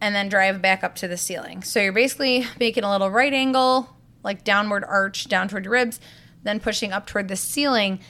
and 0.00 0.14
then 0.14 0.28
drive 0.28 0.60
back 0.60 0.84
up 0.84 0.94
to 0.96 1.08
the 1.08 1.16
ceiling. 1.16 1.62
So 1.62 1.80
you're 1.80 1.92
basically 1.92 2.46
making 2.60 2.84
a 2.84 2.90
little 2.90 3.10
right 3.10 3.32
angle, 3.32 3.88
like 4.22 4.44
downward 4.44 4.84
arch 4.84 5.28
down 5.28 5.48
toward 5.48 5.64
your 5.64 5.72
ribs, 5.72 5.98
then 6.42 6.60
pushing 6.60 6.92
up 6.92 7.06
toward 7.06 7.28
the 7.28 7.36
ceiling. 7.36 8.00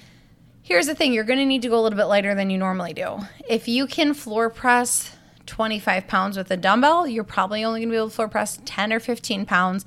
Here's 0.66 0.86
the 0.86 0.94
thing 0.94 1.12
you're 1.12 1.24
going 1.24 1.40
to 1.40 1.44
need 1.44 1.60
to 1.60 1.68
go 1.68 1.78
a 1.78 1.82
little 1.82 1.98
bit 1.98 2.06
lighter 2.06 2.34
than 2.34 2.48
you 2.48 2.56
normally 2.56 2.94
do. 2.94 3.18
If 3.46 3.68
you 3.68 3.86
can 3.86 4.14
floor 4.14 4.48
press 4.48 5.14
25 5.44 6.06
pounds 6.06 6.38
with 6.38 6.50
a 6.50 6.56
dumbbell, 6.56 7.06
you're 7.06 7.22
probably 7.22 7.62
only 7.62 7.80
going 7.80 7.90
to 7.90 7.92
be 7.92 7.98
able 7.98 8.08
to 8.08 8.14
floor 8.14 8.28
press 8.28 8.58
10 8.64 8.90
or 8.90 8.98
15 8.98 9.44
pounds. 9.44 9.84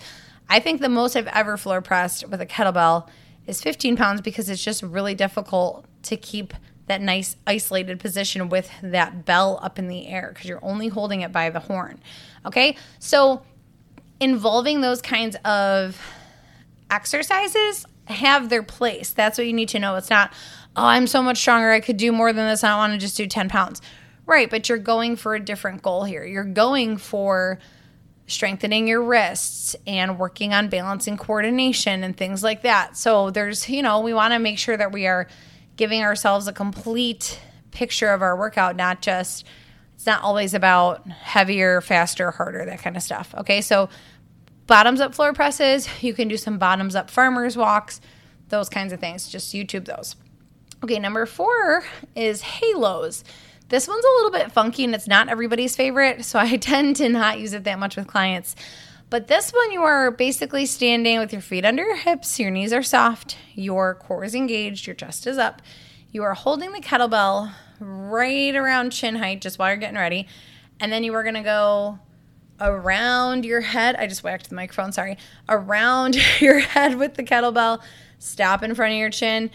I 0.48 0.60
think 0.60 0.80
the 0.80 0.88
most 0.88 1.16
I've 1.16 1.26
ever 1.30 1.58
floor 1.58 1.82
pressed 1.82 2.28
with 2.28 2.40
a 2.42 2.46
kettlebell 2.46 3.08
is 3.48 3.60
15 3.60 3.98
pounds 3.98 4.22
because 4.22 4.50
it's 4.50 4.64
just 4.64 4.84
really 4.84 5.16
difficult 5.16 5.86
to 6.04 6.16
keep 6.16 6.54
that 6.86 7.02
nice 7.02 7.38
isolated 7.48 8.00
position 8.00 8.48
with 8.48 8.70
that 8.84 9.26
bell 9.26 9.60
up 9.64 9.80
in 9.80 9.88
the 9.88 10.08
air 10.08 10.30
because 10.32 10.48
you're 10.48 10.64
only 10.64 10.90
holding 10.90 11.22
it 11.22 11.32
by 11.32 11.50
the 11.50 11.60
horn. 11.60 12.00
Okay, 12.46 12.78
so 13.00 13.42
involving 14.20 14.82
those 14.82 15.02
kinds 15.02 15.36
of 15.44 16.00
exercises 16.92 17.88
have 18.06 18.50
their 18.50 18.64
place. 18.64 19.12
That's 19.12 19.38
what 19.38 19.48
you 19.48 19.54
need 19.54 19.70
to 19.70 19.80
know. 19.80 19.96
It's 19.96 20.10
not, 20.10 20.34
oh, 20.78 20.86
I'm 20.86 21.08
so 21.08 21.22
much 21.22 21.40
stronger. 21.40 21.72
I 21.72 21.80
could 21.80 21.98
do 21.98 22.12
more 22.12 22.32
than 22.32 22.48
this. 22.48 22.64
I 22.64 22.70
don't 22.70 22.78
want 22.78 22.94
to 22.94 23.00
just 23.00 23.18
do 23.18 23.28
10 23.28 23.50
pounds. 23.50 23.82
Right, 24.26 24.50
but 24.50 24.70
you're 24.70 24.78
going 24.78 25.16
for 25.16 25.36
a 25.36 25.40
different 25.40 25.82
goal 25.82 26.04
here. 26.04 26.24
You're 26.24 26.44
going 26.44 26.98
for 26.98 27.60
strengthening 28.28 28.88
your 28.88 29.02
wrists 29.02 29.76
and 29.88 30.20
working 30.20 30.54
on 30.54 30.68
balancing 30.68 31.18
coordination 31.18 32.04
and 32.04 32.16
things 32.16 32.44
like 32.44 32.62
that. 32.64 32.98
So 32.98 33.32
there's, 33.32 33.70
you 33.70 33.82
know, 33.82 34.02
we 34.02 34.14
want 34.14 34.34
to 34.34 34.40
make 34.40 34.60
sure 34.60 34.76
that 34.76 34.92
we 34.92 35.08
are 35.08 35.28
giving 35.78 36.02
ourselves 36.02 36.48
a 36.48 36.54
complete 36.54 37.40
picture 37.72 38.10
of 38.10 38.22
our 38.22 38.36
workout, 38.38 38.76
not 38.76 39.02
just, 39.02 39.46
it's 39.96 40.06
not 40.06 40.22
always 40.24 40.54
about 40.54 41.08
heavier, 41.08 41.80
faster, 41.80 42.32
harder, 42.32 42.66
that 42.66 42.80
kind 42.80 42.98
of 42.98 43.04
stuff. 43.04 43.34
Okay, 43.38 43.62
so 43.62 43.88
bottoms 44.66 45.00
up 45.00 45.16
floor 45.16 45.32
presses, 45.32 45.88
you 46.04 46.14
can 46.14 46.28
do 46.28 46.36
some 46.36 46.58
bottoms 46.58 46.96
up 46.96 47.10
farmers 47.10 47.56
walks, 47.56 48.02
those 48.50 48.68
kinds 48.68 48.92
of 48.92 49.00
things. 49.00 49.30
Just 49.30 49.54
YouTube 49.54 49.86
those. 49.86 50.18
Okay, 50.84 51.00
number 51.00 51.26
four 51.26 51.84
is 52.16 52.42
halos. 52.42 53.24
This 53.70 53.88
one's 53.88 54.06
a 54.06 54.16
little 54.18 54.32
bit 54.32 54.52
funky 54.52 54.84
and 54.84 54.94
it's 54.94 55.08
not 55.08 55.28
everybody's 55.28 55.76
favorite, 55.76 56.24
so 56.24 56.38
I 56.40 56.58
tend 56.58 56.98
to 56.98 57.10
not 57.10 57.40
use 57.40 57.54
it 57.54 57.64
that 57.64 57.80
much 57.80 57.96
with 57.96 58.08
clients. 58.08 58.56
But 59.10 59.28
this 59.28 59.52
one, 59.52 59.72
you 59.72 59.82
are 59.84 60.12
basically 60.12 60.66
standing 60.66 61.18
with 61.18 61.32
your 61.32 61.42
feet 61.42 61.66
under 61.66 61.84
your 61.84 61.96
hips, 61.96 62.40
your 62.40 62.52
knees 62.52 62.74
are 62.74 62.84
soft, 62.84 63.38
your 63.56 63.96
core 63.96 64.24
is 64.24 64.36
engaged, 64.36 64.86
your 64.86 64.96
chest 64.96 65.26
is 65.26 65.38
up. 65.38 65.62
You 66.12 66.24
are 66.24 66.34
holding 66.34 66.72
the 66.74 66.80
kettlebell 66.80 67.54
right 67.80 68.56
around 68.56 68.92
chin 68.92 69.16
height 69.16 69.42
just 69.42 69.58
while 69.58 69.70
you're 69.70 69.78
getting 69.78 69.98
ready. 69.98 70.28
And 70.80 70.92
then 70.92 71.04
you 71.04 71.14
are 71.16 71.24
gonna 71.24 71.44
go 71.44 72.00
around 72.60 73.46
your 73.46 73.62
head. 73.62 73.96
I 73.96 74.08
just 74.08 74.24
whacked 74.24 74.50
the 74.50 74.56
microphone, 74.56 74.92
sorry. 74.92 75.18
Around 75.50 76.18
your 76.40 76.60
head 76.60 76.98
with 76.98 77.16
the 77.16 77.24
kettlebell, 77.24 77.82
stop 78.20 78.62
in 78.62 78.76
front 78.76 78.94
of 78.94 79.00
your 79.00 79.10
chin. 79.10 79.50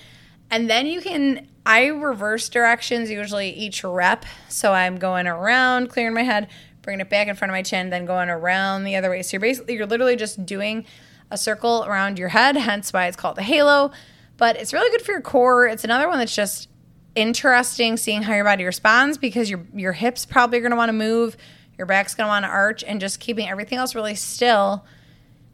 And 0.52 0.68
then 0.68 0.87
you 0.87 1.00
can, 1.00 1.49
I 1.64 1.87
reverse 1.87 2.50
directions 2.50 3.11
usually 3.11 3.49
each 3.50 3.82
rep. 3.82 4.26
So 4.50 4.75
I'm 4.75 4.99
going 4.99 5.26
around, 5.26 5.88
clearing 5.88 6.12
my 6.12 6.25
head, 6.25 6.49
bringing 6.82 7.00
it 7.00 7.09
back 7.09 7.26
in 7.26 7.35
front 7.35 7.50
of 7.50 7.54
my 7.54 7.62
chin, 7.62 7.88
then 7.88 8.04
going 8.04 8.28
around 8.28 8.85
the 8.85 8.94
other 8.97 9.09
way. 9.09 9.23
So 9.23 9.32
you're 9.32 9.40
basically, 9.40 9.75
you're 9.75 9.87
literally 9.87 10.14
just 10.14 10.44
doing 10.44 10.85
a 11.30 11.38
circle 11.38 11.85
around 11.87 12.18
your 12.18 12.28
head, 12.28 12.56
hence 12.56 12.92
why 12.92 13.06
it's 13.06 13.16
called 13.16 13.37
the 13.37 13.42
halo. 13.42 13.92
But 14.37 14.56
it's 14.56 14.75
really 14.75 14.90
good 14.90 15.00
for 15.00 15.12
your 15.12 15.23
core. 15.23 15.66
It's 15.66 15.85
another 15.85 16.06
one 16.06 16.18
that's 16.18 16.37
just 16.37 16.68
interesting 17.14 17.97
seeing 17.97 18.21
how 18.21 18.35
your 18.35 18.44
body 18.44 18.64
responds 18.64 19.16
because 19.16 19.49
your 19.49 19.66
your 19.75 19.92
hips 19.92 20.25
probably 20.26 20.59
are 20.59 20.62
going 20.62 20.71
to 20.71 20.76
want 20.76 20.90
to 20.90 20.94
move, 20.94 21.37
your 21.78 21.87
back's 21.87 22.14
going 22.14 22.26
to 22.26 22.28
want 22.28 22.44
to 22.44 22.49
arch 22.49 22.85
and 22.85 23.00
just 23.00 23.21
keeping 23.21 23.49
everything 23.49 23.78
else 23.78 23.94
really 23.94 24.14
still 24.14 24.85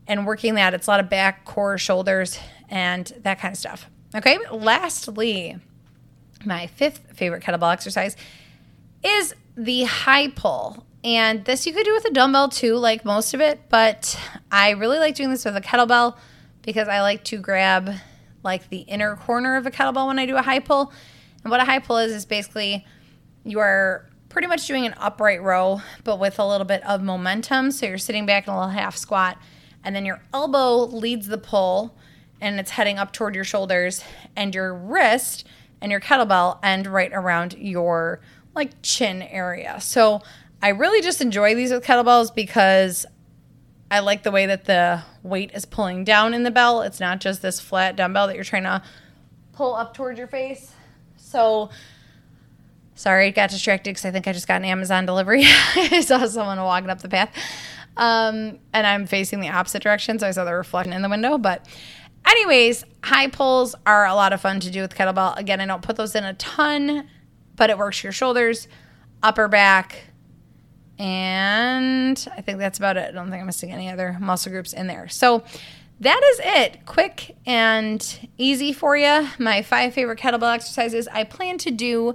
and 0.08 0.26
working 0.26 0.54
that. 0.54 0.74
It's 0.74 0.88
a 0.88 0.90
lot 0.90 1.00
of 1.00 1.08
back, 1.08 1.44
core, 1.44 1.78
shoulders 1.78 2.38
and 2.68 3.06
that 3.22 3.38
kind 3.38 3.52
of 3.52 3.58
stuff. 3.58 3.88
Okay? 4.14 4.38
Lastly, 4.50 5.56
my 6.44 6.66
fifth 6.66 7.16
favorite 7.16 7.42
kettlebell 7.42 7.72
exercise 7.72 8.16
is 9.04 9.34
the 9.56 9.84
high 9.84 10.28
pull. 10.28 10.86
And 11.04 11.44
this 11.44 11.66
you 11.66 11.72
could 11.72 11.84
do 11.84 11.92
with 11.92 12.04
a 12.06 12.10
dumbbell 12.10 12.48
too, 12.48 12.76
like 12.76 13.04
most 13.04 13.32
of 13.34 13.40
it, 13.40 13.60
but 13.68 14.18
I 14.50 14.70
really 14.70 14.98
like 14.98 15.14
doing 15.14 15.30
this 15.30 15.44
with 15.44 15.56
a 15.56 15.60
kettlebell 15.60 16.16
because 16.62 16.88
I 16.88 17.00
like 17.00 17.24
to 17.24 17.38
grab 17.38 17.94
like 18.42 18.68
the 18.68 18.78
inner 18.78 19.16
corner 19.16 19.56
of 19.56 19.66
a 19.66 19.70
kettlebell 19.70 20.06
when 20.06 20.18
I 20.18 20.26
do 20.26 20.36
a 20.36 20.42
high 20.42 20.58
pull. 20.58 20.92
And 21.44 21.50
what 21.50 21.60
a 21.60 21.64
high 21.64 21.78
pull 21.78 21.98
is 21.98 22.12
is 22.12 22.26
basically 22.26 22.84
you 23.44 23.60
are 23.60 24.08
pretty 24.28 24.48
much 24.48 24.66
doing 24.66 24.86
an 24.86 24.94
upright 24.98 25.42
row, 25.42 25.80
but 26.04 26.18
with 26.18 26.38
a 26.38 26.46
little 26.46 26.66
bit 26.66 26.84
of 26.86 27.02
momentum. 27.02 27.70
So 27.70 27.86
you're 27.86 27.98
sitting 27.98 28.26
back 28.26 28.46
in 28.46 28.52
a 28.52 28.58
little 28.58 28.70
half 28.70 28.96
squat, 28.96 29.38
and 29.84 29.94
then 29.94 30.04
your 30.04 30.20
elbow 30.34 30.84
leads 30.84 31.28
the 31.28 31.38
pull 31.38 31.96
and 32.40 32.60
it's 32.60 32.70
heading 32.70 32.98
up 32.98 33.12
toward 33.12 33.34
your 33.34 33.44
shoulders, 33.44 34.02
and 34.36 34.54
your 34.54 34.74
wrist 34.74 35.46
and 35.80 35.90
your 35.90 36.00
kettlebell 36.00 36.58
end 36.62 36.86
right 36.86 37.12
around 37.12 37.54
your 37.54 38.20
like 38.54 38.72
chin 38.82 39.22
area. 39.22 39.80
So 39.80 40.22
I 40.60 40.70
really 40.70 41.00
just 41.00 41.20
enjoy 41.20 41.54
these 41.54 41.70
with 41.70 41.84
kettlebells 41.84 42.34
because 42.34 43.06
I 43.90 44.00
like 44.00 44.22
the 44.22 44.30
way 44.30 44.46
that 44.46 44.64
the 44.64 45.02
weight 45.22 45.52
is 45.54 45.64
pulling 45.64 46.04
down 46.04 46.34
in 46.34 46.42
the 46.42 46.50
bell. 46.50 46.82
It's 46.82 47.00
not 47.00 47.20
just 47.20 47.40
this 47.40 47.60
flat 47.60 47.96
dumbbell 47.96 48.26
that 48.26 48.34
you're 48.34 48.44
trying 48.44 48.64
to 48.64 48.82
pull 49.52 49.74
up 49.74 49.94
towards 49.94 50.18
your 50.18 50.28
face. 50.28 50.72
So, 51.16 51.70
sorry, 52.94 53.30
got 53.30 53.50
distracted 53.50 53.90
because 53.90 54.04
I 54.04 54.10
think 54.10 54.26
I 54.26 54.32
just 54.32 54.48
got 54.48 54.56
an 54.56 54.64
Amazon 54.64 55.06
delivery. 55.06 55.44
I 55.46 56.00
saw 56.00 56.26
someone 56.26 56.58
walking 56.58 56.90
up 56.90 57.00
the 57.00 57.08
path. 57.08 57.30
Um, 57.96 58.58
and 58.72 58.86
I'm 58.86 59.06
facing 59.06 59.40
the 59.40 59.48
opposite 59.48 59.82
direction, 59.82 60.18
so 60.18 60.28
I 60.28 60.30
saw 60.30 60.44
the 60.44 60.54
reflection 60.54 60.92
in 60.92 61.02
the 61.02 61.08
window. 61.08 61.38
But, 61.38 61.66
anyways, 62.26 62.84
high 63.02 63.28
pulls 63.28 63.74
are 63.86 64.06
a 64.06 64.14
lot 64.14 64.32
of 64.32 64.40
fun 64.40 64.60
to 64.60 64.70
do 64.70 64.82
with 64.82 64.94
kettlebell. 64.94 65.36
Again, 65.36 65.60
I 65.60 65.66
don't 65.66 65.82
put 65.82 65.96
those 65.96 66.14
in 66.14 66.24
a 66.24 66.34
ton, 66.34 67.08
but 67.56 67.70
it 67.70 67.78
works 67.78 68.02
your 68.02 68.12
shoulders, 68.12 68.68
upper 69.22 69.48
back, 69.48 70.04
and 70.98 72.28
I 72.36 72.40
think 72.40 72.58
that's 72.58 72.78
about 72.78 72.96
it. 72.96 73.08
I 73.08 73.12
don't 73.12 73.30
think 73.30 73.40
I'm 73.40 73.46
missing 73.46 73.70
any 73.72 73.88
other 73.88 74.16
muscle 74.20 74.50
groups 74.50 74.72
in 74.72 74.88
there. 74.88 75.08
So 75.08 75.44
that 76.00 76.20
is 76.32 76.40
it. 76.44 76.86
Quick 76.86 77.36
and 77.46 78.28
easy 78.36 78.72
for 78.72 78.96
you. 78.96 79.28
My 79.38 79.62
five 79.62 79.94
favorite 79.94 80.18
kettlebell 80.18 80.54
exercises. 80.54 81.08
I 81.08 81.24
plan 81.24 81.58
to 81.58 81.70
do 81.70 82.14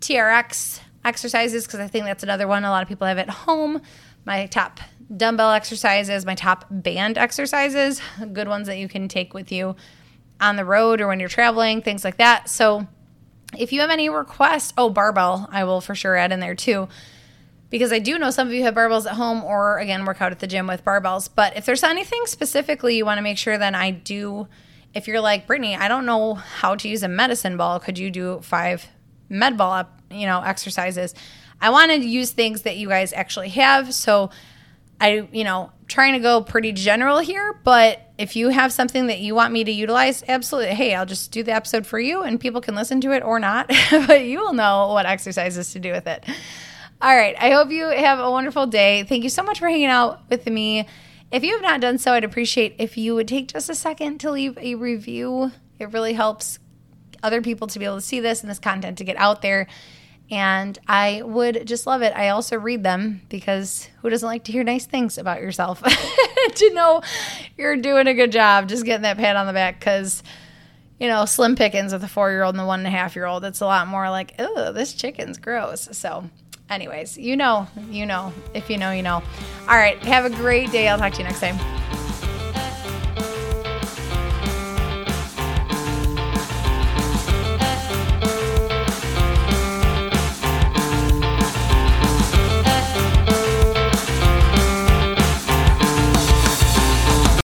TRX 0.00 0.80
exercises 1.04 1.66
because 1.66 1.80
I 1.80 1.88
think 1.88 2.04
that's 2.04 2.22
another 2.22 2.46
one 2.46 2.64
a 2.64 2.70
lot 2.70 2.82
of 2.82 2.88
people 2.88 3.06
have 3.06 3.18
at 3.18 3.30
home. 3.30 3.82
My 4.24 4.46
top 4.46 4.80
dumbbell 5.14 5.52
exercises, 5.52 6.24
my 6.24 6.34
top 6.34 6.66
band 6.70 7.18
exercises, 7.18 8.00
good 8.32 8.48
ones 8.48 8.66
that 8.66 8.78
you 8.78 8.88
can 8.88 9.08
take 9.08 9.34
with 9.34 9.52
you 9.52 9.76
on 10.40 10.56
the 10.56 10.64
road 10.64 11.00
or 11.00 11.06
when 11.08 11.20
you're 11.20 11.28
traveling, 11.28 11.82
things 11.82 12.04
like 12.04 12.18
that. 12.18 12.48
So 12.48 12.86
if 13.56 13.72
you 13.72 13.80
have 13.80 13.90
any 13.90 14.08
requests, 14.08 14.72
oh, 14.76 14.90
barbell, 14.90 15.48
I 15.50 15.64
will 15.64 15.80
for 15.80 15.94
sure 15.94 16.16
add 16.16 16.32
in 16.32 16.40
there 16.40 16.54
too 16.54 16.88
because 17.74 17.92
I 17.92 17.98
do 17.98 18.18
know 18.18 18.30
some 18.30 18.46
of 18.46 18.54
you 18.54 18.62
have 18.62 18.74
barbells 18.74 19.04
at 19.04 19.14
home 19.14 19.42
or 19.42 19.78
again 19.78 20.04
work 20.04 20.22
out 20.22 20.30
at 20.30 20.38
the 20.38 20.46
gym 20.46 20.68
with 20.68 20.84
barbells. 20.84 21.28
But 21.34 21.56
if 21.56 21.66
there's 21.66 21.82
anything 21.82 22.22
specifically 22.26 22.96
you 22.96 23.04
want 23.04 23.18
to 23.18 23.22
make 23.22 23.36
sure, 23.36 23.58
then 23.58 23.74
I 23.74 23.90
do. 23.90 24.46
If 24.94 25.08
you're 25.08 25.20
like 25.20 25.48
Brittany, 25.48 25.74
I 25.74 25.88
don't 25.88 26.06
know 26.06 26.34
how 26.34 26.76
to 26.76 26.88
use 26.88 27.02
a 27.02 27.08
medicine 27.08 27.56
ball. 27.56 27.80
Could 27.80 27.98
you 27.98 28.12
do 28.12 28.38
five 28.42 28.86
med 29.28 29.56
ball 29.56 29.72
up, 29.72 30.00
you 30.08 30.24
know, 30.24 30.40
exercises? 30.40 31.16
I 31.60 31.70
want 31.70 31.90
to 31.90 31.96
use 31.96 32.30
things 32.30 32.62
that 32.62 32.76
you 32.76 32.88
guys 32.88 33.12
actually 33.12 33.48
have. 33.48 33.92
So 33.92 34.30
I, 35.00 35.28
you 35.32 35.44
know, 35.44 35.72
trying 35.86 36.14
to 36.14 36.18
go 36.18 36.42
pretty 36.42 36.72
general 36.72 37.18
here, 37.18 37.60
but 37.64 38.00
if 38.16 38.36
you 38.36 38.48
have 38.48 38.72
something 38.72 39.08
that 39.08 39.20
you 39.20 39.34
want 39.34 39.52
me 39.52 39.64
to 39.64 39.72
utilize, 39.72 40.22
absolutely. 40.26 40.74
Hey, 40.74 40.94
I'll 40.94 41.06
just 41.06 41.32
do 41.32 41.42
the 41.42 41.52
episode 41.52 41.86
for 41.86 41.98
you 41.98 42.22
and 42.22 42.38
people 42.38 42.60
can 42.60 42.74
listen 42.74 43.00
to 43.02 43.12
it 43.12 43.22
or 43.22 43.40
not, 43.40 43.68
but 43.90 44.24
you 44.24 44.38
will 44.40 44.52
know 44.52 44.92
what 44.92 45.06
exercises 45.06 45.72
to 45.72 45.80
do 45.80 45.92
with 45.92 46.06
it. 46.06 46.24
All 47.02 47.14
right. 47.14 47.36
I 47.38 47.50
hope 47.50 47.70
you 47.70 47.86
have 47.86 48.18
a 48.20 48.30
wonderful 48.30 48.66
day. 48.66 49.02
Thank 49.02 49.24
you 49.24 49.30
so 49.30 49.42
much 49.42 49.58
for 49.58 49.68
hanging 49.68 49.86
out 49.86 50.20
with 50.30 50.46
me. 50.46 50.86
If 51.30 51.42
you 51.42 51.52
have 51.52 51.62
not 51.62 51.80
done 51.80 51.98
so, 51.98 52.12
I'd 52.12 52.24
appreciate 52.24 52.76
if 52.78 52.96
you 52.96 53.14
would 53.16 53.26
take 53.26 53.48
just 53.48 53.68
a 53.68 53.74
second 53.74 54.18
to 54.20 54.30
leave 54.30 54.56
a 54.58 54.76
review. 54.76 55.50
It 55.78 55.92
really 55.92 56.12
helps 56.12 56.60
other 57.22 57.42
people 57.42 57.66
to 57.66 57.78
be 57.78 57.84
able 57.84 57.96
to 57.96 58.00
see 58.00 58.20
this 58.20 58.42
and 58.42 58.50
this 58.50 58.60
content 58.60 58.98
to 58.98 59.04
get 59.04 59.16
out 59.16 59.42
there. 59.42 59.66
And 60.30 60.78
I 60.88 61.22
would 61.22 61.66
just 61.66 61.86
love 61.86 62.02
it. 62.02 62.12
I 62.16 62.30
also 62.30 62.58
read 62.58 62.82
them 62.82 63.20
because 63.28 63.88
who 64.00 64.10
doesn't 64.10 64.26
like 64.26 64.44
to 64.44 64.52
hear 64.52 64.64
nice 64.64 64.86
things 64.86 65.18
about 65.18 65.40
yourself? 65.40 65.82
to 66.54 66.74
know 66.74 67.02
you're 67.58 67.76
doing 67.76 68.06
a 68.06 68.14
good 68.14 68.32
job, 68.32 68.68
just 68.68 68.84
getting 68.84 69.02
that 69.02 69.18
pat 69.18 69.36
on 69.36 69.46
the 69.46 69.52
back 69.52 69.78
because, 69.78 70.22
you 70.98 71.08
know, 71.08 71.24
slim 71.26 71.56
pickings 71.56 71.92
with 71.92 72.02
a 72.04 72.08
four 72.08 72.30
year 72.30 72.42
old 72.42 72.54
and 72.54 72.62
a 72.62 72.66
one 72.66 72.80
and 72.80 72.86
a 72.86 72.90
half 72.90 73.14
year 73.14 73.26
old, 73.26 73.44
it's 73.44 73.60
a 73.60 73.66
lot 73.66 73.86
more 73.86 74.08
like, 74.08 74.34
oh, 74.38 74.72
this 74.72 74.94
chicken's 74.94 75.38
gross. 75.38 75.88
So, 75.92 76.28
anyways, 76.70 77.18
you 77.18 77.36
know, 77.36 77.68
you 77.90 78.06
know. 78.06 78.32
If 78.54 78.70
you 78.70 78.78
know, 78.78 78.92
you 78.92 79.02
know. 79.02 79.22
All 79.68 79.76
right. 79.76 79.98
Have 80.04 80.24
a 80.24 80.30
great 80.30 80.70
day. 80.70 80.88
I'll 80.88 80.98
talk 80.98 81.12
to 81.12 81.18
you 81.18 81.24
next 81.24 81.40
time. 81.40 82.03